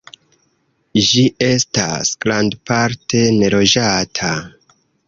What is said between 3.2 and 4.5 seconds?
neloĝata.